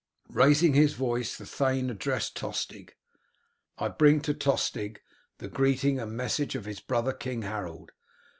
[0.33, 2.95] Raising his voice the thane addressed Tostig,
[3.77, 5.01] "I bring to Tostig
[5.37, 7.91] the greeting and message of his brother King Harold.